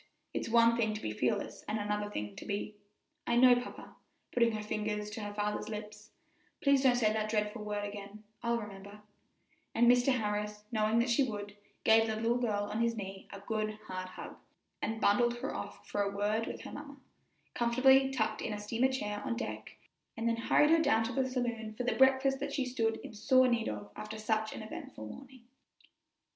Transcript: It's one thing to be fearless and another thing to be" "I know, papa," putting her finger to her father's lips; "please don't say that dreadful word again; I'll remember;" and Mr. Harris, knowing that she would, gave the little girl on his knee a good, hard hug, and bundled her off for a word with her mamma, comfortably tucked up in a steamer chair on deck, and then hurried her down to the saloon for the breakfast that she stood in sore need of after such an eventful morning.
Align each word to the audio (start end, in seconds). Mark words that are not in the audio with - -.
It's 0.33 0.49
one 0.49 0.75
thing 0.75 0.95
to 0.95 0.99
be 0.99 1.11
fearless 1.11 1.63
and 1.67 1.77
another 1.77 2.09
thing 2.09 2.35
to 2.37 2.43
be" 2.43 2.75
"I 3.27 3.35
know, 3.35 3.61
papa," 3.61 3.95
putting 4.31 4.53
her 4.53 4.63
finger 4.63 5.05
to 5.05 5.21
her 5.21 5.31
father's 5.35 5.69
lips; 5.69 6.09
"please 6.59 6.81
don't 6.81 6.95
say 6.95 7.13
that 7.13 7.29
dreadful 7.29 7.63
word 7.63 7.85
again; 7.87 8.23
I'll 8.41 8.57
remember;" 8.57 9.01
and 9.75 9.85
Mr. 9.85 10.13
Harris, 10.17 10.63
knowing 10.71 10.97
that 10.97 11.09
she 11.11 11.21
would, 11.21 11.55
gave 11.83 12.07
the 12.07 12.15
little 12.15 12.39
girl 12.39 12.63
on 12.63 12.81
his 12.81 12.95
knee 12.95 13.27
a 13.31 13.41
good, 13.41 13.75
hard 13.85 14.07
hug, 14.07 14.37
and 14.81 14.99
bundled 14.99 15.37
her 15.37 15.53
off 15.53 15.87
for 15.87 16.01
a 16.01 16.09
word 16.09 16.47
with 16.47 16.61
her 16.61 16.71
mamma, 16.71 16.97
comfortably 17.53 18.09
tucked 18.09 18.41
up 18.41 18.47
in 18.47 18.53
a 18.53 18.59
steamer 18.59 18.91
chair 18.91 19.21
on 19.23 19.35
deck, 19.37 19.77
and 20.17 20.27
then 20.27 20.35
hurried 20.37 20.71
her 20.71 20.81
down 20.81 21.03
to 21.03 21.13
the 21.13 21.29
saloon 21.29 21.75
for 21.75 21.83
the 21.83 21.93
breakfast 21.93 22.39
that 22.39 22.53
she 22.53 22.65
stood 22.65 22.97
in 23.03 23.13
sore 23.13 23.47
need 23.47 23.69
of 23.69 23.91
after 23.95 24.17
such 24.17 24.51
an 24.51 24.63
eventful 24.63 25.05
morning. 25.05 25.43